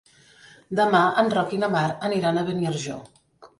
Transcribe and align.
Demà 0.79 1.01
en 1.25 1.29
Roc 1.35 1.53
i 1.57 1.61
na 1.65 1.71
Mar 1.77 1.85
aniran 2.11 2.43
a 2.43 2.47
Beniarjó. 2.51 3.01